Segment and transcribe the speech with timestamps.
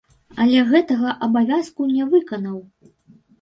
[0.45, 2.57] Але гэтага абавязку не выканаў.